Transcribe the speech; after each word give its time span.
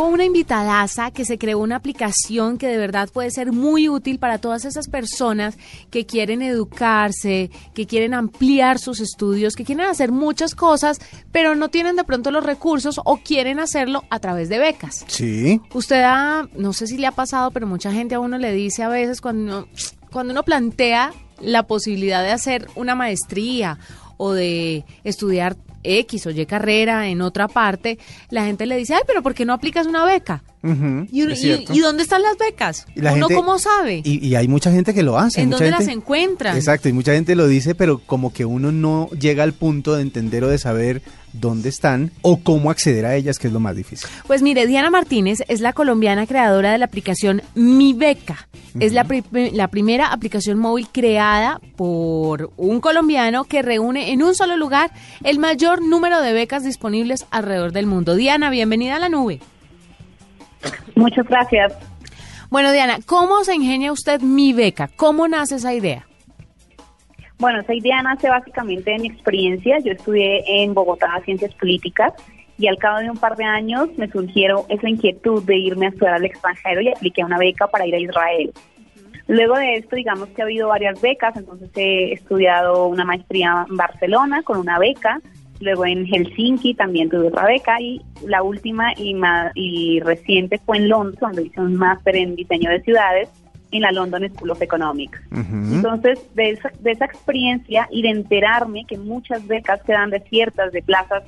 Una 0.00 0.24
invitadaza 0.24 1.10
que 1.10 1.24
se 1.24 1.38
creó 1.38 1.58
una 1.58 1.74
aplicación 1.74 2.56
que 2.56 2.68
de 2.68 2.76
verdad 2.76 3.08
puede 3.12 3.32
ser 3.32 3.50
muy 3.50 3.88
útil 3.88 4.20
para 4.20 4.38
todas 4.38 4.64
esas 4.64 4.86
personas 4.86 5.58
que 5.90 6.06
quieren 6.06 6.40
educarse, 6.40 7.50
que 7.74 7.84
quieren 7.88 8.14
ampliar 8.14 8.78
sus 8.78 9.00
estudios, 9.00 9.56
que 9.56 9.64
quieren 9.64 9.86
hacer 9.86 10.12
muchas 10.12 10.54
cosas, 10.54 11.00
pero 11.32 11.56
no 11.56 11.68
tienen 11.68 11.96
de 11.96 12.04
pronto 12.04 12.30
los 12.30 12.44
recursos 12.44 13.00
o 13.04 13.16
quieren 13.16 13.58
hacerlo 13.58 14.04
a 14.08 14.20
través 14.20 14.48
de 14.48 14.60
becas. 14.60 15.04
Sí. 15.08 15.60
Usted 15.74 16.04
ha, 16.04 16.48
no 16.54 16.72
sé 16.72 16.86
si 16.86 16.96
le 16.96 17.08
ha 17.08 17.12
pasado, 17.12 17.50
pero 17.50 17.66
mucha 17.66 17.90
gente 17.90 18.14
a 18.14 18.20
uno 18.20 18.38
le 18.38 18.52
dice 18.52 18.84
a 18.84 18.88
veces 18.88 19.20
cuando 19.20 19.42
uno, 19.42 19.68
cuando 20.12 20.30
uno 20.30 20.44
plantea 20.44 21.12
la 21.40 21.64
posibilidad 21.64 22.22
de 22.22 22.30
hacer 22.30 22.68
una 22.76 22.94
maestría 22.94 23.80
o 24.16 24.32
de 24.32 24.84
estudiar 25.02 25.56
X 25.88 26.26
o 26.26 26.30
Y 26.30 26.46
carrera 26.46 27.08
en 27.08 27.20
otra 27.22 27.48
parte, 27.48 27.98
la 28.30 28.44
gente 28.44 28.66
le 28.66 28.76
dice, 28.76 28.94
ay, 28.94 29.02
pero 29.06 29.22
¿por 29.22 29.34
qué 29.34 29.44
no 29.44 29.52
aplicas 29.52 29.86
una 29.86 30.04
beca? 30.04 30.42
¿Y, 30.62 31.80
dónde 31.80 32.02
están 32.02 32.22
las 32.22 32.36
becas? 32.38 32.86
Y 32.94 33.00
la 33.00 33.12
¿Uno 33.12 33.28
gente- 33.28 33.34
cómo 33.40 33.58
sabe? 33.58 34.02
Y, 34.04 34.26
y 34.26 34.34
hay 34.34 34.48
mucha 34.48 34.70
gente 34.72 34.92
que 34.94 35.02
lo 35.02 35.18
hace. 35.18 35.40
¿En 35.42 35.48
mucha 35.48 35.64
dónde 35.64 35.70
las 35.78 35.88
encuentran? 35.88 36.56
Exacto, 36.56 36.88
y 36.88 36.92
mucha 36.92 37.12
gente 37.12 37.34
lo 37.36 37.46
dice, 37.46 37.74
pero 37.74 37.98
como 37.98 38.32
que 38.32 38.44
uno 38.44 38.72
no 38.72 39.08
llega 39.10 39.42
al 39.44 39.52
punto 39.52 39.94
de 39.96 40.02
entender 40.02 40.44
o 40.44 40.48
de 40.48 40.58
saber 40.58 41.02
dónde 41.32 41.68
están 41.68 42.10
o 42.22 42.40
cómo 42.40 42.70
acceder 42.70 43.04
a 43.06 43.14
ellas, 43.14 43.38
que 43.38 43.46
es 43.48 43.52
lo 43.52 43.60
más 43.60 43.76
difícil. 43.76 44.08
Pues 44.26 44.42
mire, 44.42 44.66
Diana 44.66 44.90
Martínez 44.90 45.42
es 45.48 45.60
la 45.60 45.72
colombiana 45.74 46.26
creadora 46.26 46.72
de 46.72 46.78
la 46.78 46.86
aplicación 46.86 47.42
Mi 47.54 47.92
Beca. 47.92 48.48
Es 48.80 48.92
la, 48.92 49.04
pri- 49.04 49.24
la 49.52 49.68
primera 49.68 50.06
aplicación 50.12 50.58
móvil 50.58 50.88
creada 50.92 51.60
por 51.76 52.50
un 52.56 52.80
colombiano 52.80 53.44
que 53.44 53.62
reúne 53.62 54.12
en 54.12 54.22
un 54.22 54.34
solo 54.34 54.56
lugar 54.56 54.90
el 55.24 55.38
mayor 55.38 55.82
número 55.82 56.20
de 56.22 56.32
becas 56.32 56.64
disponibles 56.64 57.26
alrededor 57.30 57.72
del 57.72 57.86
mundo. 57.86 58.14
Diana, 58.16 58.50
bienvenida 58.50 58.96
a 58.96 58.98
la 58.98 59.08
nube. 59.08 59.40
Muchas 60.94 61.26
gracias. 61.26 61.74
Bueno, 62.50 62.72
Diana, 62.72 62.98
¿cómo 63.04 63.44
se 63.44 63.54
ingenia 63.54 63.92
usted 63.92 64.20
Mi 64.20 64.52
Beca? 64.52 64.88
¿Cómo 64.96 65.28
nace 65.28 65.56
esa 65.56 65.74
idea? 65.74 66.06
Bueno, 67.38 67.60
esa 67.60 67.74
idea 67.74 68.02
nace 68.02 68.28
básicamente 68.28 68.90
de 68.90 68.98
mi 68.98 69.08
experiencia. 69.08 69.78
Yo 69.84 69.92
estudié 69.92 70.42
en 70.62 70.74
Bogotá 70.74 71.08
Ciencias 71.24 71.54
Políticas 71.54 72.12
y 72.58 72.66
al 72.66 72.78
cabo 72.78 72.98
de 72.98 73.10
un 73.10 73.16
par 73.16 73.36
de 73.36 73.44
años 73.44 73.88
me 73.96 74.08
surgieron 74.08 74.62
esa 74.68 74.88
inquietud 74.88 75.44
de 75.44 75.56
irme 75.56 75.86
a 75.86 75.88
estudiar 75.90 76.14
al 76.14 76.24
extranjero 76.24 76.80
y 76.80 76.88
apliqué 76.88 77.22
una 77.22 77.38
beca 77.38 77.68
para 77.68 77.86
ir 77.86 77.94
a 77.94 78.00
Israel. 78.00 78.52
Luego 79.28 79.56
de 79.56 79.74
esto, 79.74 79.94
digamos 79.94 80.30
que 80.30 80.42
ha 80.42 80.46
habido 80.46 80.68
varias 80.68 81.00
becas, 81.00 81.36
entonces 81.36 81.70
he 81.76 82.14
estudiado 82.14 82.86
una 82.86 83.04
maestría 83.04 83.66
en 83.68 83.76
Barcelona 83.76 84.42
con 84.42 84.58
una 84.58 84.78
beca, 84.78 85.20
luego 85.60 85.86
en 85.86 86.06
Helsinki 86.06 86.74
también 86.74 87.08
tuve 87.08 87.28
otra 87.28 87.44
beca 87.46 87.80
y 87.80 88.00
la 88.26 88.42
última 88.42 88.92
y, 88.96 89.14
ma- 89.14 89.50
y 89.54 90.00
reciente 90.00 90.58
fue 90.58 90.78
en 90.78 90.88
Londres, 90.88 91.18
donde 91.20 91.42
hice 91.42 91.60
un 91.60 91.74
máster 91.74 92.16
en 92.16 92.36
diseño 92.36 92.70
de 92.70 92.80
ciudades 92.82 93.28
en 93.70 93.82
la 93.82 93.92
London 93.92 94.28
School 94.34 94.50
of 94.52 94.62
Economics. 94.62 95.20
Entonces, 95.30 96.18
de 96.34 96.50
esa, 96.50 96.70
de 96.80 96.92
esa 96.92 97.04
experiencia 97.04 97.86
y 97.90 98.02
de 98.02 98.10
enterarme 98.10 98.84
que 98.86 98.96
muchas 98.96 99.46
becas 99.46 99.82
quedan 99.82 100.10
desiertas 100.10 100.72
de 100.72 100.82
plazas 100.82 101.22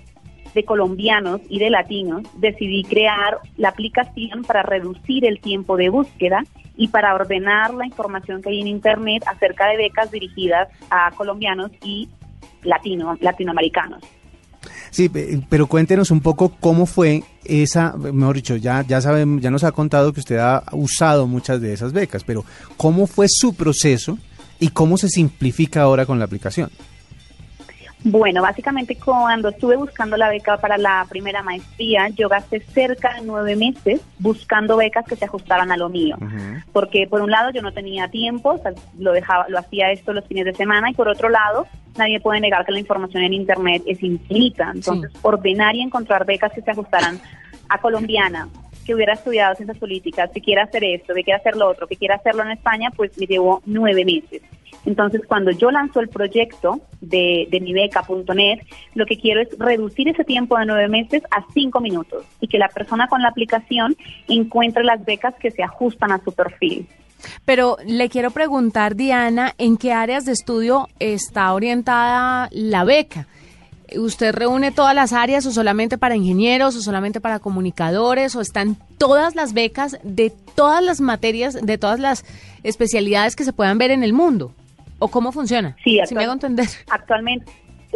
de 0.54 0.64
colombianos 0.64 1.40
y 1.48 1.58
de 1.58 1.70
latinos, 1.70 2.22
decidí 2.38 2.82
crear 2.84 3.38
la 3.56 3.68
aplicación 3.68 4.42
para 4.42 4.62
reducir 4.62 5.24
el 5.24 5.38
tiempo 5.38 5.76
de 5.76 5.90
búsqueda 5.90 6.44
y 6.76 6.88
para 6.88 7.14
ordenar 7.14 7.74
la 7.74 7.86
información 7.86 8.42
que 8.42 8.48
hay 8.48 8.60
en 8.62 8.66
Internet 8.68 9.22
acerca 9.26 9.68
de 9.68 9.76
becas 9.76 10.10
dirigidas 10.10 10.68
a 10.88 11.10
colombianos 11.12 11.70
y 11.84 12.08
latino, 12.64 13.16
latinoamericanos. 13.20 14.02
Sí, 14.90 15.08
pe- 15.08 15.40
pero 15.48 15.66
cuéntenos 15.66 16.10
un 16.10 16.20
poco 16.20 16.52
cómo 16.60 16.86
fue 16.86 17.22
esa, 17.44 17.92
mejor 17.96 18.36
dicho, 18.36 18.56
ya, 18.56 18.84
ya 18.86 19.00
sabemos, 19.00 19.40
ya 19.42 19.50
nos 19.50 19.64
ha 19.64 19.72
contado 19.72 20.12
que 20.12 20.20
usted 20.20 20.38
ha 20.38 20.62
usado 20.72 21.26
muchas 21.26 21.60
de 21.60 21.72
esas 21.72 21.92
becas, 21.92 22.24
pero 22.24 22.44
¿cómo 22.76 23.06
fue 23.06 23.26
su 23.28 23.54
proceso 23.54 24.18
y 24.58 24.68
cómo 24.68 24.98
se 24.98 25.08
simplifica 25.08 25.82
ahora 25.82 26.06
con 26.06 26.18
la 26.18 26.24
aplicación? 26.26 26.70
Bueno, 28.02 28.40
básicamente 28.40 28.96
cuando 28.96 29.50
estuve 29.50 29.76
buscando 29.76 30.16
la 30.16 30.30
beca 30.30 30.56
para 30.56 30.78
la 30.78 31.06
primera 31.08 31.42
maestría, 31.42 32.08
yo 32.08 32.28
gasté 32.28 32.60
cerca 32.60 33.14
de 33.14 33.22
nueve 33.22 33.56
meses 33.56 34.00
buscando 34.18 34.78
becas 34.78 35.04
que 35.04 35.16
se 35.16 35.26
ajustaran 35.26 35.70
a 35.70 35.76
lo 35.76 35.90
mío. 35.90 36.16
Porque 36.72 37.06
por 37.06 37.20
un 37.20 37.30
lado 37.30 37.50
yo 37.50 37.60
no 37.60 37.72
tenía 37.72 38.08
tiempo, 38.08 38.50
o 38.50 38.58
sea, 38.58 38.72
lo 38.98 39.12
dejaba, 39.12 39.46
lo 39.48 39.58
hacía 39.58 39.92
esto 39.92 40.14
los 40.14 40.24
fines 40.24 40.46
de 40.46 40.54
semana, 40.54 40.90
y 40.90 40.94
por 40.94 41.08
otro 41.08 41.28
lado 41.28 41.66
nadie 41.96 42.20
puede 42.20 42.40
negar 42.40 42.64
que 42.64 42.72
la 42.72 42.78
información 42.78 43.22
en 43.22 43.34
internet 43.34 43.82
es 43.86 44.02
infinita. 44.02 44.70
Entonces, 44.74 45.10
ordenar 45.20 45.74
y 45.74 45.82
encontrar 45.82 46.24
becas 46.24 46.52
que 46.52 46.62
se 46.62 46.70
ajustaran 46.70 47.20
a 47.68 47.78
colombiana, 47.78 48.48
que 48.86 48.94
hubiera 48.94 49.12
estudiado 49.12 49.54
ciencias 49.56 49.78
políticas, 49.78 50.30
que 50.30 50.40
quiera 50.40 50.62
hacer 50.62 50.84
esto, 50.84 51.12
que 51.14 51.22
quiera 51.22 51.38
hacer 51.38 51.54
lo 51.54 51.68
otro, 51.68 51.86
que 51.86 51.96
quiera 51.96 52.14
hacerlo 52.14 52.42
en 52.44 52.52
España, 52.52 52.90
pues 52.96 53.16
me 53.18 53.26
llevó 53.26 53.60
nueve 53.66 54.04
meses. 54.06 54.42
Entonces, 54.86 55.22
cuando 55.26 55.50
yo 55.50 55.70
lanzo 55.70 56.00
el 56.00 56.08
proyecto 56.08 56.80
de, 57.00 57.46
de 57.50 57.60
mi 57.60 57.74
lo 58.94 59.06
que 59.06 59.18
quiero 59.18 59.40
es 59.40 59.48
reducir 59.58 60.08
ese 60.08 60.24
tiempo 60.24 60.58
de 60.58 60.66
nueve 60.66 60.88
meses 60.88 61.22
a 61.30 61.44
cinco 61.52 61.80
minutos 61.80 62.24
y 62.40 62.48
que 62.48 62.58
la 62.58 62.68
persona 62.68 63.08
con 63.08 63.22
la 63.22 63.28
aplicación 63.28 63.96
encuentre 64.28 64.84
las 64.84 65.04
becas 65.04 65.34
que 65.36 65.50
se 65.50 65.62
ajustan 65.62 66.12
a 66.12 66.22
su 66.22 66.32
perfil. 66.32 66.86
Pero 67.44 67.76
le 67.86 68.08
quiero 68.08 68.30
preguntar, 68.30 68.96
Diana, 68.96 69.54
¿en 69.58 69.76
qué 69.76 69.92
áreas 69.92 70.24
de 70.24 70.32
estudio 70.32 70.88
está 70.98 71.52
orientada 71.52 72.48
la 72.50 72.84
beca? 72.84 73.26
¿Usted 73.96 74.32
reúne 74.32 74.70
todas 74.70 74.94
las 74.94 75.12
áreas 75.12 75.44
o 75.46 75.52
solamente 75.52 75.98
para 75.98 76.14
ingenieros 76.14 76.76
o 76.76 76.80
solamente 76.80 77.20
para 77.20 77.40
comunicadores 77.40 78.36
o 78.36 78.40
están 78.40 78.76
todas 78.98 79.34
las 79.34 79.52
becas 79.52 79.98
de 80.04 80.32
todas 80.54 80.82
las 80.82 81.00
materias, 81.00 81.54
de 81.60 81.76
todas 81.76 81.98
las 81.98 82.24
especialidades 82.62 83.34
que 83.34 83.44
se 83.44 83.52
puedan 83.52 83.78
ver 83.78 83.90
en 83.90 84.04
el 84.04 84.12
mundo? 84.12 84.54
¿O 85.00 85.08
cómo 85.08 85.32
funciona? 85.32 85.76
Sí, 85.82 85.90
si 85.90 85.96
me 85.96 86.02
actual- 86.02 86.24
hago 86.24 86.32
entender. 86.34 86.66
Actualmente, 86.90 87.50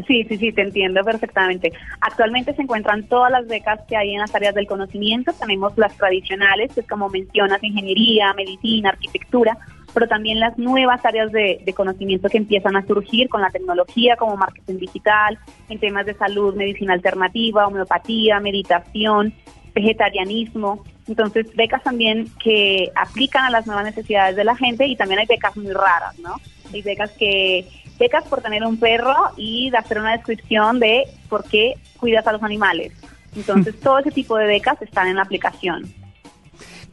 sí, 0.09 0.25
sí, 0.25 0.37
sí, 0.39 0.53
te 0.53 0.63
entiendo 0.63 1.05
perfectamente. 1.05 1.73
Actualmente 2.01 2.55
se 2.55 2.63
encuentran 2.63 3.05
todas 3.05 3.31
las 3.31 3.47
becas 3.47 3.79
que 3.87 3.97
hay 3.97 4.15
en 4.15 4.21
las 4.21 4.35
áreas 4.35 4.55
del 4.55 4.67
conocimiento. 4.67 5.33
Tenemos 5.33 5.77
las 5.79 5.97
tradicionales, 5.97 6.73
que 6.75 6.81
es 6.81 6.89
como 6.89 7.09
mencionas, 7.09 7.63
ingeniería, 7.63 8.33
medicina, 8.35 8.89
arquitectura, 8.89 9.57
pero 9.93 10.09
también 10.09 10.41
las 10.41 10.59
nuevas 10.59 11.05
áreas 11.05 11.31
de, 11.31 11.61
de 11.65 11.73
conocimiento 11.73 12.29
que 12.29 12.39
empiezan 12.39 12.75
a 12.75 12.85
surgir 12.85 13.29
con 13.29 13.41
la 13.43 13.51
tecnología, 13.51 14.17
como 14.17 14.37
marketing 14.37 14.79
digital, 14.79 15.39
en 15.69 15.79
temas 15.79 16.05
de 16.07 16.15
salud, 16.15 16.57
medicina 16.57 16.95
alternativa, 16.95 17.67
homeopatía, 17.69 18.41
meditación, 18.41 19.33
vegetarianismo. 19.73 20.83
Entonces, 21.07 21.47
becas 21.55 21.83
también 21.83 22.29
que 22.43 22.91
aplican 22.97 23.45
a 23.45 23.51
las 23.51 23.67
nuevas 23.67 23.85
necesidades 23.85 24.37
de 24.37 24.45
la 24.45 24.57
gente 24.57 24.87
y 24.87 24.97
también 24.97 25.21
hay 25.21 25.27
becas 25.27 25.57
muy 25.57 25.73
raras, 25.73 26.19
¿no? 26.19 26.37
Hay 26.75 26.83
becas 26.83 27.11
que 27.13 27.67
becas 27.99 28.25
por 28.25 28.43
tener 28.43 28.65
un 28.65 28.77
perro 28.77 29.15
y 29.37 29.71
de 29.71 29.79
hacer 29.79 29.99
una 30.01 30.13
descripción 30.17 30.81
de 30.81 31.05
por 31.29 31.45
qué 31.45 31.75
cuidas 31.99 32.27
a 32.27 32.33
los 32.33 32.43
animales. 32.43 32.93
Entonces, 33.37 33.79
todo 33.81 33.99
ese 34.01 34.11
tipo 34.11 34.37
de 34.37 34.47
becas 34.47 34.81
están 34.83 35.09
en 35.09 35.17
la 35.17 35.23
aplicación. 35.23 35.85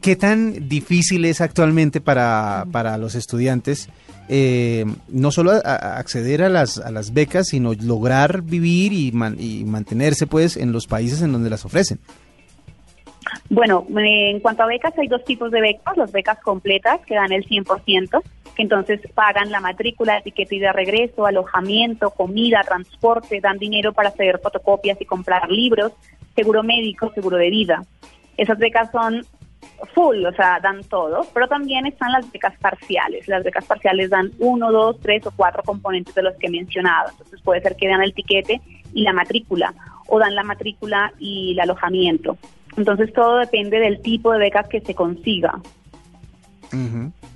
¿Qué 0.00 0.16
tan 0.16 0.68
difícil 0.68 1.24
es 1.24 1.40
actualmente 1.40 2.00
para, 2.00 2.64
para 2.72 2.96
los 2.98 3.14
estudiantes 3.14 3.88
eh, 4.28 4.84
no 5.08 5.30
solo 5.30 5.52
a- 5.52 5.58
a 5.64 5.98
acceder 5.98 6.42
a 6.42 6.48
las, 6.48 6.78
a 6.78 6.90
las 6.90 7.12
becas, 7.12 7.48
sino 7.48 7.72
lograr 7.74 8.42
vivir 8.42 8.92
y, 8.92 9.12
man- 9.12 9.36
y 9.38 9.64
mantenerse 9.64 10.26
pues 10.26 10.56
en 10.56 10.72
los 10.72 10.86
países 10.86 11.22
en 11.22 11.32
donde 11.32 11.50
las 11.50 11.64
ofrecen? 11.64 11.98
Bueno, 13.50 13.86
en 13.96 14.40
cuanto 14.40 14.62
a 14.62 14.66
becas, 14.66 14.94
hay 14.98 15.08
dos 15.08 15.24
tipos 15.24 15.50
de 15.50 15.60
becas. 15.60 15.96
Las 15.96 16.10
becas 16.12 16.38
completas, 16.42 17.00
que 17.06 17.14
dan 17.14 17.32
el 17.32 17.44
100%, 17.46 18.22
que 18.54 18.62
entonces 18.62 19.00
pagan 19.14 19.50
la 19.50 19.60
matrícula, 19.60 20.18
etiqueta 20.18 20.54
y 20.54 20.58
de 20.58 20.72
regreso, 20.72 21.26
alojamiento, 21.26 22.10
comida, 22.10 22.62
transporte, 22.62 23.40
dan 23.40 23.58
dinero 23.58 23.92
para 23.92 24.10
hacer 24.10 24.40
fotocopias 24.40 25.00
y 25.00 25.04
comprar 25.04 25.50
libros, 25.50 25.92
seguro 26.34 26.62
médico, 26.62 27.10
seguro 27.14 27.36
de 27.36 27.50
vida. 27.50 27.82
Esas 28.36 28.58
becas 28.58 28.90
son 28.90 29.24
full, 29.94 30.24
o 30.24 30.32
sea, 30.32 30.60
dan 30.60 30.82
todo, 30.84 31.26
pero 31.32 31.48
también 31.48 31.86
están 31.86 32.12
las 32.12 32.30
becas 32.30 32.56
parciales. 32.58 33.28
Las 33.28 33.44
becas 33.44 33.64
parciales 33.64 34.10
dan 34.10 34.30
uno, 34.38 34.70
dos, 34.70 34.98
tres 35.00 35.26
o 35.26 35.30
cuatro 35.30 35.62
componentes 35.62 36.14
de 36.14 36.22
los 36.22 36.34
que 36.36 36.46
he 36.46 36.50
mencionado. 36.50 37.10
Entonces 37.10 37.40
puede 37.42 37.60
ser 37.60 37.76
que 37.76 37.88
dan 37.88 38.02
el 38.02 38.14
tiquete 38.14 38.60
y 38.94 39.02
la 39.02 39.12
matrícula, 39.12 39.74
o 40.08 40.18
dan 40.18 40.34
la 40.34 40.44
matrícula 40.44 41.12
y 41.18 41.52
el 41.52 41.60
alojamiento. 41.60 42.36
Entonces 42.76 43.12
todo 43.12 43.38
depende 43.38 43.78
del 43.78 44.00
tipo 44.00 44.32
de 44.32 44.38
becas 44.38 44.68
que 44.68 44.80
se 44.80 44.94
consiga. 44.94 45.60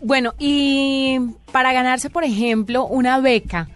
Bueno, 0.00 0.34
y 0.38 1.18
para 1.52 1.72
ganarse, 1.72 2.10
por 2.10 2.24
ejemplo, 2.24 2.86
una 2.86 3.20
beca, 3.20 3.68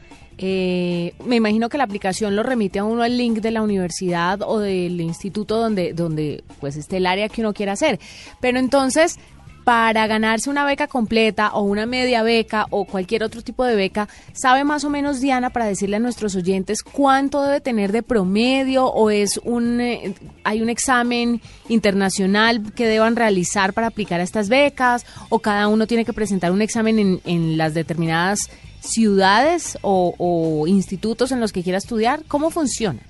eh, 0.43 1.13
me 1.27 1.37
imagino 1.37 1.69
que 1.69 1.77
la 1.77 1.85
aplicación 1.85 2.35
lo 2.35 2.43
remite 2.43 2.79
a 2.79 2.85
uno 2.85 3.03
al 3.03 3.19
link 3.19 3.41
de 3.41 3.51
la 3.51 3.61
universidad 3.61 4.41
o 4.43 4.59
del 4.59 4.99
instituto 5.01 5.59
donde, 5.59 5.93
donde 5.93 6.45
pues 6.61 6.77
esté 6.77 6.97
el 6.97 7.07
área 7.07 7.29
que 7.29 7.43
uno 7.43 7.53
quiera 7.53 7.73
hacer. 7.73 8.01
Pero 8.41 8.59
entonces, 8.59 9.19
para 9.65 10.07
ganarse 10.07 10.51
una 10.51 10.65
beca 10.65 10.87
completa 10.87 11.53
o 11.53 11.62
una 11.62 11.87
media 11.87 12.23
beca 12.23 12.67
o 12.71 12.85
cualquier 12.85 13.23
otro 13.23 13.43
tipo 13.43 13.65
de 13.65 13.77
beca, 13.77 14.09
¿sabe 14.33 14.65
más 14.65 14.85
o 14.85 14.91
menos 14.91 15.21
Diana 15.21 15.51
para 15.51 15.67
decirle 15.67 15.97
a 15.97 16.01
nuestros 16.01 16.35
oyentes 16.37 16.83
cuánto 16.83 17.43
debe 17.43 17.61
tener 17.61 17.93
de 17.93 18.03
promedio 18.03 18.87
o 18.87 19.11
es 19.11 19.39
un 19.45 19.81
eh, 19.81 20.15
hay 20.45 20.62
un 20.62 20.71
examen 20.71 21.41
internacional 21.69 22.73
que 22.75 22.87
deban 22.87 23.17
realizar 23.17 23.73
para 23.73 23.89
aplicar 23.89 24.21
a 24.21 24.25
estas 24.25 24.49
becas 24.49 25.05
o 25.29 25.39
cada 25.39 25.69
uno 25.69 25.87
tiene 25.87 26.05
que 26.05 26.12
presentar 26.12 26.53
un 26.53 26.62
examen 26.62 27.21
en, 27.25 27.59
las 27.59 27.75
determinadas 27.75 28.51
ciudades 28.81 29.79
o 29.83 30.65
institutos 30.67 31.33
en 31.33 31.41
los 31.41 31.53
que 31.53 31.62
quiera 31.62 31.79
estudiar? 31.79 32.23
¿Cómo 32.29 32.51
funciona? 32.51 33.01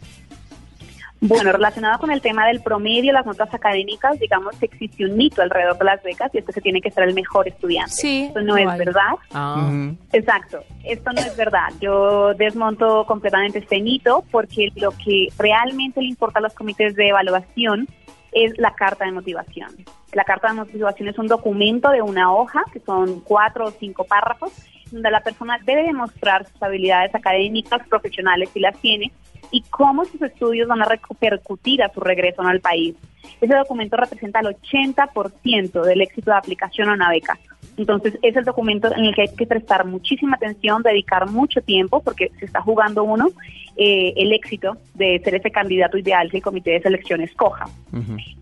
Bueno, 1.20 1.52
relacionado 1.52 1.99
con 1.99 2.11
el 2.11 2.22
tema 2.22 2.46
del 2.46 2.62
promedio, 2.62 3.12
las 3.12 3.26
notas 3.26 3.52
académicas, 3.52 4.19
digamos 4.19 4.56
que 4.56 4.67
existe 4.67 5.05
un 5.05 5.17
mito 5.17 5.43
alrededor 5.43 5.76
de 5.76 5.84
las 5.84 6.02
becas 6.02 6.34
y 6.34 6.38
es 6.38 6.44
que 6.44 6.52
se 6.52 6.62
tiene 6.62 6.81
que 6.81 6.90
ser 6.90 7.05
el 7.05 7.14
mejor 7.14 7.46
estudiante. 7.46 7.93
Sí. 7.93 8.25
Esto 8.28 8.40
no 8.40 8.56
es 8.56 8.78
verdad. 8.78 9.12
Ah. 9.32 9.70
Exacto, 10.12 10.64
esto 10.82 11.12
no 11.12 11.20
es 11.20 11.37
verdad. 11.37 11.69
Yo 11.81 12.32
desmonto 12.34 13.05
completamente 13.06 13.58
este 13.58 13.81
mito 13.81 14.25
porque 14.31 14.72
lo 14.76 14.93
que 14.93 15.28
realmente 15.38 16.00
le 16.00 16.08
importa 16.08 16.38
a 16.38 16.43
los 16.43 16.55
comités 16.55 16.96
de 16.96 17.08
evaluación 17.08 17.87
es 18.32 18.56
la 18.58 18.75
carta 18.75 19.05
de 19.05 19.12
motivación. 19.12 19.70
La 20.12 20.25
carta 20.25 20.49
de 20.49 20.55
motivación 20.55 21.08
es 21.08 21.19
un 21.19 21.26
documento 21.26 21.90
de 21.90 22.02
una 22.02 22.32
hoja, 22.32 22.62
que 22.73 22.81
son 22.81 23.20
cuatro 23.20 23.66
o 23.66 23.70
cinco 23.73 24.05
párrafos, 24.05 24.52
donde 24.90 25.10
la 25.10 25.20
persona 25.20 25.58
debe 25.64 25.84
demostrar 25.84 26.46
sus 26.46 26.62
habilidades 26.62 27.14
académicas, 27.14 27.87
profesionales, 27.88 28.50
si 28.52 28.60
las 28.60 28.76
tiene, 28.81 29.12
y 29.50 29.62
cómo 29.70 30.04
sus 30.04 30.22
estudios 30.22 30.69
van 30.69 30.82
a 30.82 30.87
repercutir 30.87 31.82
a 31.82 31.92
su 31.92 32.00
regreso 32.00 32.42
al 32.42 32.60
país. 32.60 32.94
Ese 33.40 33.54
documento 33.54 33.96
representa 33.96 34.40
el 34.40 34.46
80% 34.46 35.82
del 35.82 36.00
éxito 36.02 36.31
de 36.31 36.37
aplicación 36.37 36.88
a 36.88 36.94
una 36.94 37.10
beca. 37.10 37.38
Entonces, 37.76 38.19
es 38.22 38.37
el 38.37 38.44
documento 38.44 38.94
en 38.94 39.06
el 39.06 39.14
que 39.14 39.22
hay 39.22 39.34
que 39.34 39.46
prestar 39.46 39.87
muchísima 39.87 40.37
atención, 40.37 40.82
dedicar 40.82 41.31
mucho 41.31 41.62
tiempo, 41.62 42.02
porque 42.02 42.31
se 42.38 42.44
está 42.44 42.60
jugando 42.60 43.04
uno 43.04 43.28
eh, 43.76 44.12
el 44.16 44.32
éxito 44.32 44.76
de 44.94 45.20
ser 45.25 45.37
ese 45.37 45.50
candidato 45.50 45.96
ideal 45.96 46.31
que 46.31 46.38
el 46.38 46.42
comité 46.42 46.72
de 46.72 46.82
selección 46.82 47.22
escoja. 47.22 47.66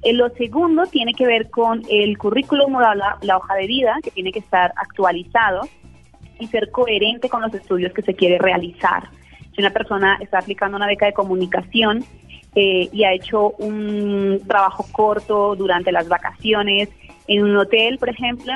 Eh, 0.02 0.12
lo 0.12 0.28
segundo 0.30 0.86
tiene 0.86 1.14
que 1.14 1.26
ver 1.26 1.50
con 1.50 1.82
el 1.88 2.18
currículum 2.18 2.74
o 2.74 2.80
la, 2.80 3.18
la 3.22 3.36
hoja 3.36 3.54
de 3.54 3.66
vida, 3.66 3.94
que 4.02 4.10
tiene 4.10 4.32
que 4.32 4.40
estar 4.40 4.72
actualizado 4.76 5.60
y 6.38 6.46
ser 6.49 6.70
coherente 6.70 7.29
con 7.29 7.43
los 7.43 7.52
estudios 7.55 7.93
que 7.93 8.02
se 8.02 8.14
quiere 8.14 8.38
realizar. 8.38 9.08
Si 9.55 9.61
una 9.61 9.70
persona 9.70 10.19
está 10.20 10.38
aplicando 10.38 10.76
una 10.76 10.87
beca 10.87 11.06
de 11.06 11.12
comunicación 11.12 12.05
eh, 12.55 12.88
y 12.93 13.05
ha 13.05 13.12
hecho 13.12 13.50
un 13.58 14.40
trabajo 14.46 14.87
corto 14.93 15.55
durante 15.56 15.93
las 15.93 16.08
vacaciones 16.08 16.88
en 17.26 17.44
un 17.44 17.56
hotel, 17.58 17.99
por 17.99 18.08
ejemplo, 18.08 18.52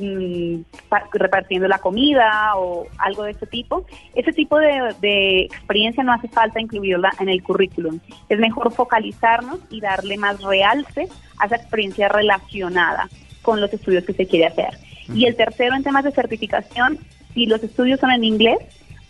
mm, 0.00 0.62
pa- 0.88 1.08
repartiendo 1.12 1.68
la 1.68 1.78
comida 1.78 2.52
o 2.56 2.86
algo 2.98 3.22
de 3.24 3.30
ese 3.30 3.46
tipo, 3.46 3.86
ese 4.14 4.32
tipo 4.32 4.58
de, 4.58 4.94
de 5.00 5.40
experiencia 5.42 6.02
no 6.02 6.12
hace 6.12 6.26
falta 6.28 6.60
incluirla 6.60 7.12
en 7.20 7.28
el 7.28 7.42
currículum. 7.42 8.00
Es 8.28 8.38
mejor 8.40 8.72
focalizarnos 8.72 9.60
y 9.70 9.80
darle 9.80 10.16
más 10.16 10.42
realce 10.42 11.06
a 11.38 11.46
esa 11.46 11.56
experiencia 11.56 12.08
relacionada 12.08 13.08
con 13.42 13.60
los 13.60 13.72
estudios 13.72 14.04
que 14.04 14.14
se 14.14 14.26
quiere 14.26 14.46
hacer. 14.46 14.70
Y 15.14 15.26
el 15.26 15.36
tercero, 15.36 15.74
en 15.74 15.82
temas 15.82 16.04
de 16.04 16.12
certificación, 16.12 16.98
si 17.34 17.46
los 17.46 17.62
estudios 17.62 18.00
son 18.00 18.10
en 18.10 18.24
inglés, 18.24 18.58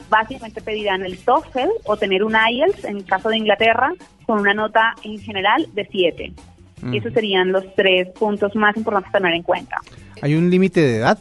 básicamente 0.09 0.61
pedirán 0.61 1.05
el 1.05 1.19
TOEFL 1.19 1.71
o 1.85 1.97
tener 1.97 2.23
un 2.23 2.35
IELTS, 2.35 2.85
en 2.85 2.99
el 2.99 3.05
caso 3.05 3.29
de 3.29 3.39
Inglaterra, 3.39 3.93
con 4.27 4.41
una 4.41 4.55
nota 4.55 4.95
en 5.03 5.19
general 5.19 5.67
de 5.73 5.89
7. 5.91 6.33
Esos 6.93 7.13
serían 7.13 7.53
los 7.53 7.65
tres 7.77 8.09
puntos 8.09 8.57
más 8.57 8.77
importantes 8.77 9.15
a 9.15 9.19
tener 9.19 9.35
en 9.35 9.43
cuenta. 9.43 9.77
¿Hay 10.21 10.35
un 10.35 10.51
límite 10.51 10.81
de 10.81 10.97
edad? 10.97 11.19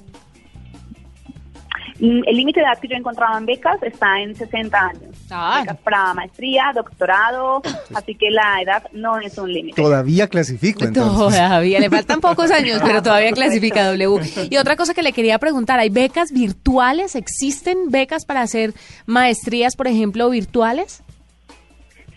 Mm, 1.99 2.23
El 2.25 2.35
límite 2.35 2.61
de 2.61 2.65
edad 2.65 2.79
que 2.79 2.87
yo 2.87 2.95
he 2.95 2.97
encontrado 2.97 3.37
en 3.37 3.45
becas 3.45 3.81
está 3.83 4.19
en 4.19 4.35
60 4.35 4.79
años. 4.79 5.10
Ah. 5.31 5.63
Para 5.83 6.13
maestría, 6.13 6.71
doctorado, 6.75 7.61
así 7.95 8.15
que 8.15 8.29
la 8.29 8.61
edad 8.61 8.83
no 8.91 9.17
es 9.19 9.37
un 9.37 9.51
límite. 9.51 9.81
Todavía 9.81 10.27
clasifico, 10.27 10.83
entonces. 10.83 11.39
Todavía 11.39 11.79
le 11.79 11.89
faltan 11.89 12.21
pocos 12.21 12.51
años, 12.51 12.81
pero 12.83 13.01
todavía 13.01 13.31
clasifica 13.31 13.85
W. 13.85 14.47
Y 14.49 14.57
otra 14.57 14.75
cosa 14.75 14.93
que 14.93 15.01
le 15.01 15.13
quería 15.13 15.39
preguntar, 15.39 15.79
¿hay 15.79 15.89
becas 15.89 16.31
virtuales? 16.31 17.15
¿Existen 17.15 17.89
becas 17.89 18.25
para 18.25 18.41
hacer 18.41 18.73
maestrías, 19.05 19.75
por 19.75 19.87
ejemplo, 19.87 20.29
virtuales? 20.29 21.03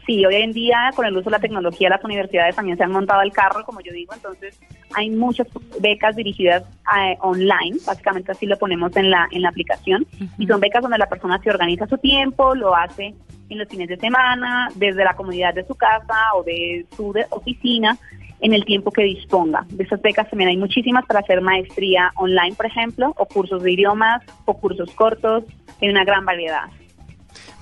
Sí, 0.07 0.25
hoy 0.27 0.35
en 0.35 0.53
día 0.53 0.91
con 0.95 1.07
el 1.07 1.17
uso 1.17 1.25
de 1.25 1.31
la 1.33 1.39
tecnología 1.39 1.89
las 1.89 2.05
universidades 2.05 2.55
también 2.57 2.77
se 2.77 2.85
han 2.85 2.91
montado 2.93 3.23
el 3.23 3.33
carro, 3.33 3.65
como 3.65 3.81
yo 3.81 3.91
digo, 3.93 4.13
entonces 4.13 4.61
hay 4.95 5.09
muchas 5.09 5.47
becas 5.81 6.15
dirigidas 6.15 6.63
a- 6.85 7.15
online, 7.21 7.79
básicamente 7.87 8.33
así 8.33 8.45
lo 8.45 8.59
ponemos 8.59 8.95
en 8.97 9.11
la 9.11 9.27
en 9.31 9.41
la 9.43 9.49
aplicación, 9.49 10.07
y 10.39 10.47
son 10.47 10.61
becas 10.61 10.83
donde 10.83 10.99
la 10.99 11.09
persona 11.09 11.39
se 11.43 11.49
organiza 11.51 11.87
su 11.87 11.97
tiempo, 11.97 12.55
lo 12.55 12.77
hace 12.77 13.15
en 13.49 13.59
los 13.59 13.69
fines 13.69 13.89
de 13.89 13.97
semana, 13.97 14.69
desde 14.75 15.05
la 15.05 15.15
comunidad 15.17 15.55
de 15.55 15.67
su 15.67 15.75
casa 15.75 16.35
o 16.35 16.43
de 16.43 16.85
su 16.97 17.13
de- 17.15 17.27
oficina, 17.31 17.97
en 18.41 18.53
el 18.53 18.65
tiempo 18.67 18.91
que 18.91 19.05
disponga. 19.05 19.65
De 19.71 19.85
esas 19.85 20.03
becas 20.03 20.29
también 20.29 20.51
hay 20.51 20.57
muchísimas 20.59 21.07
para 21.07 21.21
hacer 21.21 21.41
maestría 21.41 22.11
online, 22.17 22.55
por 22.57 22.67
ejemplo, 22.67 23.15
o 23.17 23.25
cursos 23.25 23.63
de 23.63 23.73
idiomas, 23.73 24.23
o 24.45 24.59
cursos 24.59 24.91
cortos, 24.95 25.45
hay 25.81 25.89
una 25.89 26.05
gran 26.05 26.27
variedad. 26.27 26.65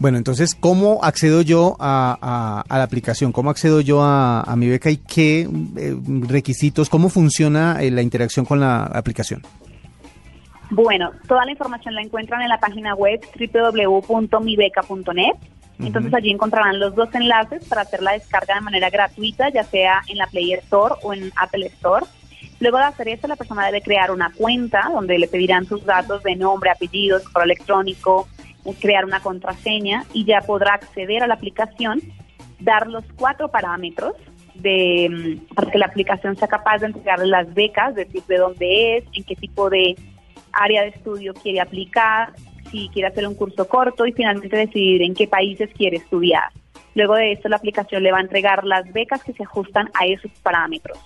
Bueno, 0.02 0.18
entonces, 0.18 0.56
¿cómo 0.56 0.98
accedo 1.04 1.42
yo 1.42 1.76
a, 1.78 2.18
a- 2.20 2.64
a 2.68 2.78
la 2.78 2.82
aplicación? 2.82 3.30
¿Cómo 3.30 3.50
accedo 3.50 3.80
yo 3.80 4.02
a, 4.02 4.40
a 4.40 4.56
mi 4.56 4.68
beca 4.68 4.90
y 4.90 4.96
qué 4.96 5.42
eh, 5.76 5.96
requisitos? 6.26 6.88
¿Cómo 6.90 7.08
funciona 7.08 7.80
eh, 7.80 7.88
la 7.92 8.02
interacción 8.02 8.44
con 8.44 8.58
la 8.58 8.82
aplicación? 8.82 9.42
Bueno, 10.70 11.12
toda 11.28 11.44
la 11.44 11.52
información 11.52 11.94
la 11.94 12.02
encuentran 12.02 12.42
en 12.42 12.48
la 12.48 12.58
página 12.58 12.96
web 12.96 13.20
www.mibeca.net. 13.38 15.34
Entonces 15.78 16.12
allí 16.14 16.30
encontrarán 16.32 16.80
los 16.80 16.96
dos 16.96 17.08
enlaces 17.14 17.64
para 17.66 17.82
hacer 17.82 18.02
la 18.02 18.12
descarga 18.14 18.56
de 18.56 18.60
manera 18.60 18.90
gratuita, 18.90 19.50
ya 19.50 19.62
sea 19.62 20.00
en 20.08 20.18
la 20.18 20.26
Play 20.26 20.52
Store 20.54 20.96
o 21.04 21.14
en 21.14 21.30
Apple 21.36 21.66
Store. 21.66 22.04
Luego 22.58 22.78
de 22.78 22.84
hacer 22.84 23.06
esto, 23.08 23.28
la 23.28 23.36
persona 23.36 23.66
debe 23.66 23.82
crear 23.82 24.10
una 24.10 24.32
cuenta 24.36 24.90
donde 24.92 25.16
le 25.20 25.28
pedirán 25.28 25.64
sus 25.66 25.84
datos 25.84 26.24
de 26.24 26.34
nombre, 26.34 26.70
apellidos, 26.70 27.22
correo 27.28 27.44
electrónico, 27.44 28.26
crear 28.80 29.04
una 29.04 29.20
contraseña 29.20 30.04
y 30.12 30.24
ya 30.24 30.40
podrá 30.40 30.74
acceder 30.74 31.22
a 31.22 31.26
la 31.26 31.34
aplicación, 31.34 32.00
dar 32.60 32.86
los 32.86 33.04
cuatro 33.16 33.48
parámetros 33.48 34.14
de, 34.54 35.08
mm, 35.10 35.54
para 35.54 35.70
que 35.70 35.78
la 35.78 35.86
aplicación 35.86 36.36
sea 36.36 36.48
capaz 36.48 36.78
de 36.78 36.86
entregarle 36.86 37.26
las 37.26 37.52
becas, 37.52 37.94
decir 37.94 38.22
de 38.28 38.38
dónde 38.38 38.98
es, 38.98 39.04
en 39.14 39.24
qué 39.24 39.34
tipo 39.34 39.70
de 39.70 39.96
área 40.52 40.82
de 40.82 40.88
estudio 40.88 41.34
quiere 41.34 41.60
aplicar, 41.60 42.32
si 42.70 42.88
quiere 42.90 43.08
hacer 43.08 43.26
un 43.26 43.34
curso 43.34 43.66
corto 43.68 44.06
y 44.06 44.12
finalmente 44.12 44.56
decidir 44.56 45.02
en 45.02 45.14
qué 45.14 45.26
países 45.26 45.70
quiere 45.76 45.98
estudiar. 45.98 46.50
Luego 46.94 47.14
de 47.14 47.32
esto, 47.32 47.48
la 47.48 47.56
aplicación 47.56 48.02
le 48.02 48.12
va 48.12 48.18
a 48.18 48.22
entregar 48.22 48.64
las 48.64 48.90
becas 48.92 49.22
que 49.24 49.32
se 49.32 49.42
ajustan 49.42 49.90
a 49.94 50.06
esos 50.06 50.30
parámetros. 50.42 50.98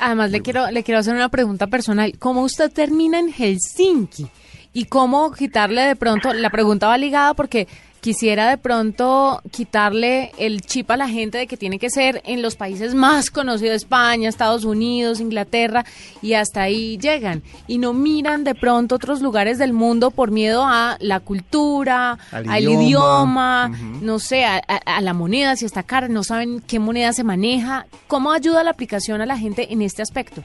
Además, 0.00 0.30
le 0.30 0.42
quiero, 0.42 0.70
le 0.70 0.84
quiero 0.84 1.00
hacer 1.00 1.14
una 1.14 1.28
pregunta 1.28 1.66
personal. 1.66 2.16
¿Cómo 2.18 2.42
usted 2.42 2.70
termina 2.72 3.18
en 3.18 3.32
Helsinki? 3.32 4.28
¿Y 4.74 4.84
cómo 4.86 5.32
quitarle 5.32 5.82
de 5.82 5.96
pronto? 5.96 6.32
La 6.34 6.50
pregunta 6.50 6.88
va 6.88 6.98
ligada 6.98 7.32
porque 7.34 7.66
quisiera 8.00 8.50
de 8.50 8.58
pronto 8.58 9.40
quitarle 9.50 10.30
el 10.36 10.60
chip 10.60 10.90
a 10.90 10.96
la 10.98 11.08
gente 11.08 11.38
de 11.38 11.46
que 11.46 11.56
tiene 11.56 11.78
que 11.78 11.88
ser 11.88 12.20
en 12.26 12.42
los 12.42 12.54
países 12.54 12.94
más 12.94 13.30
conocidos, 13.30 13.76
España, 13.76 14.28
Estados 14.28 14.64
Unidos, 14.66 15.20
Inglaterra, 15.20 15.86
y 16.20 16.34
hasta 16.34 16.60
ahí 16.62 16.98
llegan. 16.98 17.42
Y 17.66 17.78
no 17.78 17.94
miran 17.94 18.44
de 18.44 18.54
pronto 18.54 18.96
otros 18.96 19.22
lugares 19.22 19.56
del 19.56 19.72
mundo 19.72 20.10
por 20.10 20.32
miedo 20.32 20.64
a 20.66 20.98
la 21.00 21.20
cultura, 21.20 22.18
Al 22.30 22.46
al, 22.50 22.62
idioma. 22.64 22.82
idioma, 22.82 23.68
no 24.02 24.18
sé, 24.18 24.44
a, 24.44 24.56
a- 24.56 24.96
a 24.96 25.00
la 25.00 25.14
moneda, 25.14 25.56
si 25.56 25.64
está 25.64 25.82
cara, 25.82 26.08
no 26.08 26.24
saben 26.24 26.60
qué 26.60 26.78
moneda 26.78 27.14
se 27.14 27.24
maneja. 27.24 27.86
¿Cómo 28.06 28.32
ayuda 28.32 28.62
la 28.64 28.70
aplicación 28.72 29.22
a 29.22 29.26
la 29.26 29.38
gente 29.38 29.72
en 29.72 29.80
este 29.80 30.02
aspecto? 30.02 30.42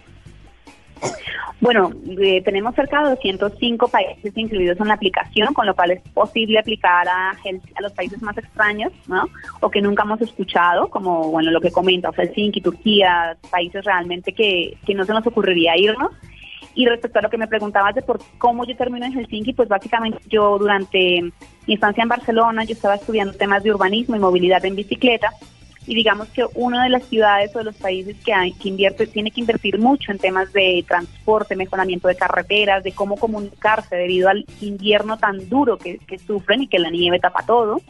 Bueno, 1.62 1.92
eh, 2.22 2.42
tenemos 2.42 2.74
cerca 2.74 3.04
de 3.04 3.10
205 3.10 3.90
países 3.90 4.32
incluidos 4.38 4.80
en 4.80 4.88
la 4.88 4.94
aplicación, 4.94 5.54
con 5.54 5.66
lo 5.66 5.76
cual 5.76 5.92
es 5.92 6.02
posible 6.14 6.58
aplicar 6.58 7.08
a, 7.08 7.32
a 7.32 7.82
los 7.82 7.92
países 7.92 8.22
más 8.22 8.38
extraños, 8.38 8.94
¿no? 9.08 9.28
O 9.60 9.70
que 9.70 9.82
nunca 9.82 10.04
hemos 10.04 10.22
escuchado, 10.22 10.90
como, 10.90 11.30
bueno, 11.30 11.52
lo 11.52 11.60
que 11.60 11.72
comenta, 11.72 12.14
Helsinki, 12.14 12.62
Turquía, 12.62 13.38
países 13.52 13.84
realmente 13.84 14.32
que, 14.32 14.78
que 14.86 14.96
no 14.96 15.04
se 15.04 15.14
nos 15.14 15.28
ocurriría 15.28 15.78
irnos. 15.78 16.12
Y 16.76 16.86
respecto 16.86 17.20
a 17.20 17.24
lo 17.24 17.30
que 17.30 17.38
me 17.38 17.48
preguntabas 17.48 17.94
de 17.94 18.04
por 18.04 18.22
cómo 18.38 18.66
yo 18.66 18.78
termino 18.78 19.06
en 19.06 19.14
Helsinki, 19.14 19.52
pues 19.52 19.68
básicamente 19.68 20.20
yo 20.30 20.58
durante 20.58 21.30
mi 21.68 21.74
estancia 21.74 22.04
en 22.04 22.10
Barcelona, 22.10 22.64
yo 22.64 22.74
estaba 22.74 22.96
estudiando 22.96 23.34
temas 23.34 23.64
de 23.64 23.72
urbanismo 23.72 24.16
y 24.16 24.20
movilidad 24.20 24.64
en 24.64 24.76
bicicleta, 24.78 25.32
y 25.88 25.96
digamos 25.96 26.28
que 26.30 26.46
una 26.56 26.84
de 26.84 26.90
las 26.90 27.06
ciudades 27.06 27.56
o 27.56 27.60
de 27.60 27.66
los 27.66 27.76
países 27.76 28.16
que, 28.24 28.34
invierte, 28.68 29.08
tiene 29.08 29.32
que 29.32 29.42
invertir 29.42 29.80
mucho 29.80 30.12
en 30.12 30.20
temas 30.20 30.52
de 30.54 30.84
transporte, 30.88 31.56
mejoramiento 31.56 32.08
de 32.08 32.16
carreteras, 32.16 32.84
de 32.84 32.92
cómo 32.92 33.16
comunicarse 33.16 33.96
debido 33.96 34.30
al 34.30 34.46
invierno 34.62 35.18
tan 35.18 35.50
duro 35.50 35.78
que, 35.78 35.98
que 36.00 36.20
sufren 36.20 36.64
y 36.64 36.68
que 36.68 36.80
la 36.80 36.90
nieve 36.90 37.20
tapa 37.20 37.44
todo, 37.46 37.82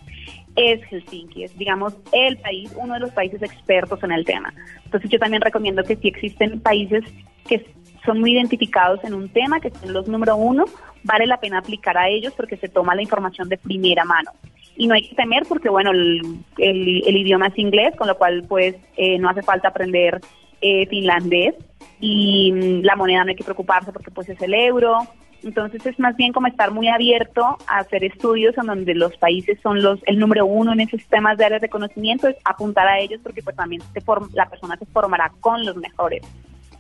es 0.56 0.82
Helsinki, 0.90 1.44
es 1.44 1.58
digamos 1.58 1.94
el 2.12 2.38
país, 2.38 2.72
uno 2.76 2.96
de 2.96 3.00
los 3.00 3.12
países 3.12 3.42
expertos 3.42 4.02
en 4.04 4.12
el 4.12 4.26
tema. 4.26 4.54
Entonces 4.86 5.10
yo 5.10 5.20
también 5.20 5.42
recomiendo 5.42 5.84
que 5.84 5.96
si 5.96 6.08
existen 6.08 6.60
países 6.60 7.04
que 7.48 7.66
son 8.06 8.20
muy 8.20 8.34
identificados 8.34 9.04
en 9.04 9.14
un 9.14 9.30
tema, 9.30 9.60
que 9.60 9.72
son 9.72 9.94
los 9.94 10.08
número 10.08 10.36
uno, 10.36 10.66
vale 11.04 11.28
la 11.28 11.40
pena 11.40 11.60
aplicar 11.60 11.98
a 11.98 12.10
ellos 12.10 12.34
porque 12.36 12.58
se 12.58 12.70
toma 12.70 12.96
la 12.96 13.02
información 13.02 13.50
de 13.50 13.58
primera 13.58 14.04
mano. 14.06 14.32
Y 14.80 14.88
no 14.88 14.96
hay 14.96 15.06
que 15.10 15.14
temer 15.14 15.44
porque, 15.46 15.68
bueno, 15.68 15.92
el, 15.92 16.46
idioma 16.58 17.48
es 17.48 17.58
inglés, 17.60 17.94
con 17.98 18.08
lo 18.08 18.18
cual, 18.18 18.46
pues, 18.48 18.78
eh, 18.96 19.20
no 19.20 19.30
hace 19.30 19.42
falta 19.42 19.68
aprender 19.68 20.22
eh, 20.62 20.88
finlandés 20.88 21.54
y 22.00 22.54
mm, 22.54 22.86
la 22.86 22.96
moneda 22.96 23.26
no 23.26 23.30
hay 23.30 23.36
que 23.36 23.44
preocuparse 23.44 23.92
porque, 23.92 24.10
pues, 24.10 24.30
es 24.30 24.42
el 24.42 24.54
euro. 24.54 25.00
Entonces 25.44 25.86
es 25.86 26.00
más 26.00 26.16
bien 26.16 26.32
como 26.32 26.48
estar 26.48 26.72
muy 26.72 26.88
abierto 26.88 27.58
a 27.68 27.80
hacer 27.80 28.06
estudios 28.06 28.58
en 28.58 28.68
donde 28.68 28.96
los 28.96 29.18
países 29.18 29.60
son 29.62 29.82
los 29.82 30.00
el 30.06 30.18
número 30.18 30.46
uno 30.46 30.72
en 30.72 30.80
esos 30.80 31.06
temas 31.08 31.38
de 31.38 31.46
áreas 31.46 31.62
de 31.62 31.70
conocimiento, 31.70 32.30
es 32.30 32.38
apuntar 32.46 32.88
a 32.88 33.00
ellos 33.00 33.20
porque 33.22 33.44
pues 33.44 33.58
también 33.58 33.82
se 33.94 34.02
la 34.34 34.50
persona 34.50 34.78
se 34.78 34.86
formará 34.86 35.32
con 35.42 35.66
los 35.66 35.76
mejores. 35.76 36.22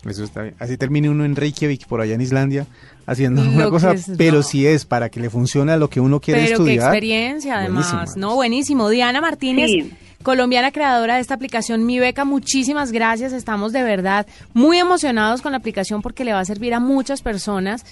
Eso 0.06 0.24
está 0.24 0.44
bien. 0.44 0.56
Así 0.60 0.78
termine 0.78 1.10
uno 1.10 1.26
en 1.26 1.36
Reykjavik, 1.36 1.86
por 1.88 2.00
allá 2.02 2.16
en 2.16 2.22
Islandia, 2.22 2.66
haciendo 3.06 3.42
una 3.42 3.70
cosa, 3.70 3.96
pero 4.18 4.44
si 4.44 4.66
es 4.66 4.86
para 4.86 5.10
que 5.10 5.20
le 5.20 5.30
funcione 5.30 5.72
a 5.74 5.78
lo 5.78 5.90
que 5.90 6.00
uno 6.00 6.20
quiere 6.20 6.44
estudiar. 6.44 6.66
Pero 6.66 6.80
qué 6.80 6.86
experiencia, 6.86 7.60
además. 7.60 8.16
No, 8.16 8.36
buenísimo. 8.36 8.90
Diana 8.90 9.20
Martínez. 9.20 9.88
colombiana 10.24 10.72
creadora 10.72 11.16
de 11.16 11.22
esta 11.22 11.34
aplicación 11.34 11.86
Mi 11.86 12.00
Beca, 12.00 12.26
muchísimas 12.26 12.92
gracias. 12.92 13.34
Estamos 13.34 13.74
de 13.74 13.84
verdad 13.84 14.28
muy 14.54 14.78
emocionados 14.78 15.42
con 15.42 15.52
la 15.52 15.58
aplicación 15.58 16.02
porque 16.02 16.24
le 16.24 16.34
va 16.34 16.40
a 16.40 16.46
servir 16.46 16.74
a 16.74 16.80
muchas 16.80 17.22
personas. 17.22 17.86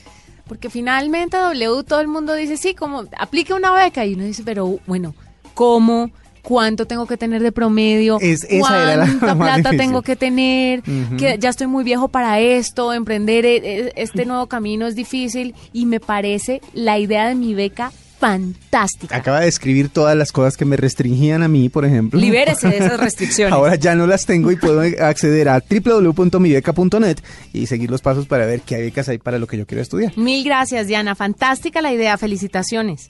Porque 0.47 0.69
finalmente 0.69 1.35
W 1.35 1.83
todo 1.83 1.99
el 1.99 2.07
mundo 2.07 2.33
dice, 2.33 2.55
sí, 2.55 2.73
como 2.73 3.03
aplique 3.17 3.53
una 3.53 3.73
beca. 3.73 4.05
Y 4.05 4.13
uno 4.13 4.23
dice, 4.23 4.43
pero 4.45 4.79
bueno, 4.87 5.13
¿cómo? 5.53 6.09
Cuánto 6.47 6.87
tengo 6.87 7.05
que 7.07 7.17
tener 7.17 7.43
de 7.43 7.51
promedio, 7.51 8.19
es, 8.21 8.47
cuánta 8.59 9.35
plata 9.37 9.71
tengo 9.71 10.01
que 10.01 10.15
tener, 10.15 10.81
que 11.17 11.37
ya 11.37 11.49
estoy 11.49 11.67
muy 11.67 11.83
viejo 11.83 12.07
para 12.07 12.39
esto, 12.39 12.93
emprender 12.93 13.45
e, 13.45 13.57
e, 13.57 13.93
este 13.97 14.25
nuevo 14.25 14.47
camino 14.47 14.87
es 14.87 14.95
difícil 14.95 15.55
y 15.73 15.85
me 15.85 15.99
parece 15.99 16.61
la 16.73 16.99
idea 16.99 17.27
de 17.27 17.35
mi 17.35 17.53
beca 17.53 17.91
fantástica. 18.17 19.17
Acaba 19.17 19.41
de 19.41 19.49
escribir 19.49 19.89
todas 19.89 20.15
las 20.15 20.31
cosas 20.31 20.55
que 20.55 20.63
me 20.63 20.77
restringían 20.77 21.43
a 21.43 21.49
mí, 21.49 21.67
por 21.67 21.83
ejemplo. 21.83 22.17
Libérese 22.17 22.69
de 22.69 22.77
esas 22.77 22.97
restricciones. 23.01 23.53
Ahora 23.53 23.75
ya 23.75 23.95
no 23.95 24.07
las 24.07 24.25
tengo 24.25 24.49
y 24.49 24.55
puedo 24.55 24.79
acceder 25.01 25.49
a 25.49 25.61
www.mibeca.net 25.61 27.17
y 27.51 27.67
seguir 27.67 27.91
los 27.91 28.01
pasos 28.01 28.25
para 28.25 28.45
ver 28.45 28.61
qué 28.61 28.77
becas 28.77 29.09
hay 29.09 29.17
para 29.17 29.37
lo 29.37 29.47
que 29.47 29.57
yo 29.57 29.67
quiero 29.67 29.81
estudiar. 29.81 30.17
Mil 30.17 30.45
gracias, 30.45 30.87
Diana. 30.87 31.13
Fantástica 31.13 31.81
la 31.81 31.91
idea. 31.91 32.17
Felicitaciones. 32.17 33.09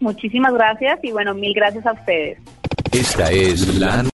Muchísimas 0.00 0.52
gracias 0.52 0.98
y 1.02 1.12
bueno, 1.12 1.34
mil 1.34 1.54
gracias 1.54 1.86
a 1.86 1.92
ustedes. 1.92 2.38
Esta 2.92 3.30
es 3.30 3.78
la 3.78 4.06